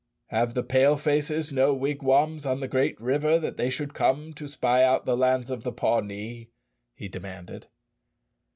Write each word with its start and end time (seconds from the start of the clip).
"Have 0.29 0.55
the 0.55 0.63
Pale 0.63 0.97
faces 0.97 1.51
no 1.51 1.75
wigwams 1.75 2.43
on 2.43 2.59
the 2.59 2.67
great 2.67 2.99
river 2.99 3.37
that 3.37 3.57
they 3.57 3.69
should 3.69 3.93
come 3.93 4.33
to 4.33 4.47
spy 4.47 4.83
out 4.83 5.05
the 5.05 5.15
lands 5.15 5.51
of 5.51 5.61
the 5.63 5.71
Pawnee?" 5.71 6.49
he 6.95 7.07
demanded. 7.07 7.67